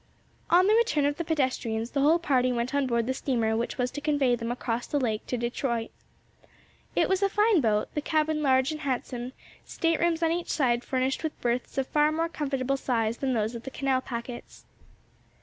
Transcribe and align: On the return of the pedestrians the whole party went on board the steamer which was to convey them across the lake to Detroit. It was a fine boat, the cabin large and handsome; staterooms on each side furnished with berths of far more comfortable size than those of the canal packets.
On 0.49 0.65
the 0.65 0.73
return 0.73 1.05
of 1.05 1.17
the 1.17 1.23
pedestrians 1.23 1.91
the 1.91 2.01
whole 2.01 2.17
party 2.17 2.51
went 2.51 2.73
on 2.73 2.87
board 2.87 3.05
the 3.05 3.13
steamer 3.13 3.55
which 3.55 3.77
was 3.77 3.91
to 3.91 4.01
convey 4.01 4.35
them 4.35 4.51
across 4.51 4.87
the 4.87 4.99
lake 4.99 5.27
to 5.27 5.37
Detroit. 5.37 5.91
It 6.95 7.07
was 7.07 7.21
a 7.21 7.29
fine 7.29 7.61
boat, 7.61 7.93
the 7.93 8.01
cabin 8.01 8.41
large 8.41 8.71
and 8.71 8.81
handsome; 8.81 9.31
staterooms 9.63 10.23
on 10.23 10.31
each 10.31 10.49
side 10.49 10.83
furnished 10.83 11.23
with 11.23 11.39
berths 11.39 11.77
of 11.77 11.85
far 11.85 12.11
more 12.11 12.29
comfortable 12.29 12.77
size 12.77 13.17
than 13.17 13.35
those 13.35 13.53
of 13.53 13.61
the 13.61 13.69
canal 13.69 14.01
packets. 14.01 14.65